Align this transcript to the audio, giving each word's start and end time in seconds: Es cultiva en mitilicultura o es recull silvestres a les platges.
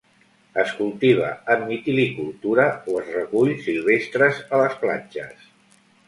Es 0.61 0.71
cultiva 0.77 1.27
en 1.55 1.59
mitilicultura 1.71 2.65
o 2.93 2.95
es 3.01 3.11
recull 3.17 3.51
silvestres 3.67 4.41
a 4.59 4.63
les 4.63 4.79
platges. 4.85 5.45